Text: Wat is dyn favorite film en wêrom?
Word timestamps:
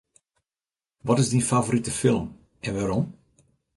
Wat 1.07 1.21
is 1.21 1.29
dyn 1.31 1.47
favorite 1.51 1.91
film 2.01 2.25
en 2.65 2.71
wêrom? 2.75 3.05